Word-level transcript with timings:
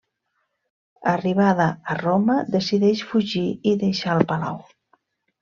Arribada 1.11 1.67
a 1.91 1.97
Roma, 1.99 2.39
decideix 2.57 3.05
fugir 3.11 3.45
i 3.75 3.77
deixar 3.85 4.19
el 4.19 4.27
palau. 4.35 4.61